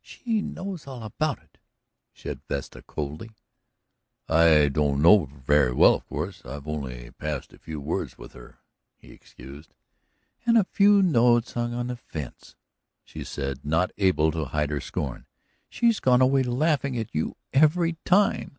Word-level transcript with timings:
"She 0.00 0.40
knows 0.40 0.86
all 0.86 1.02
about 1.02 1.42
it," 1.42 1.58
said 2.14 2.40
Vesta 2.48 2.80
coldly. 2.80 3.32
"I 4.26 4.70
don't 4.70 5.02
know 5.02 5.26
her 5.26 5.38
very 5.40 5.74
well, 5.74 5.92
of 5.92 6.06
course; 6.06 6.42
I've 6.42 6.66
only 6.66 7.10
passed 7.10 7.52
a 7.52 7.58
few 7.58 7.78
words 7.78 8.16
with 8.16 8.32
her," 8.32 8.60
he 8.96 9.10
excused. 9.10 9.74
"And 10.46 10.56
a 10.56 10.64
few 10.64 11.02
notes 11.02 11.52
hung 11.52 11.74
on 11.74 11.88
the 11.88 11.96
fence!" 11.96 12.56
she 13.04 13.24
said, 13.24 13.62
not 13.62 13.90
able 13.98 14.32
to 14.32 14.46
hide 14.46 14.70
her 14.70 14.80
scorn. 14.80 15.26
"She's 15.68 16.00
gone 16.00 16.22
away 16.22 16.44
laughing 16.44 16.96
at 16.96 17.14
you 17.14 17.36
every 17.52 17.98
time." 18.06 18.58